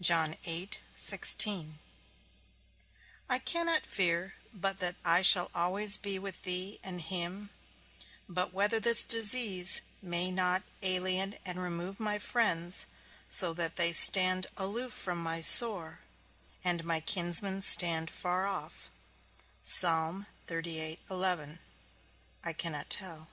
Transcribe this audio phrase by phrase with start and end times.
[0.00, 0.68] I
[3.44, 7.50] cannot fear but that I shall always be with thee and him;
[8.28, 12.86] but whether this disease may not alien and remove my friends,
[13.28, 15.98] so that they stand aloof from my sore,
[16.62, 18.88] and my kinsmen stand afar off,
[19.82, 20.22] I
[22.56, 23.28] cannot tell.